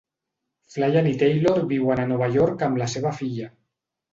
Flynn 0.75 1.09
i 1.09 1.13
Taylor 1.25 1.61
viuen 1.73 2.03
a 2.05 2.07
Nova 2.13 2.33
York 2.39 2.67
amb 2.69 2.83
la 2.85 2.91
seva 2.95 3.13
filla. 3.23 3.53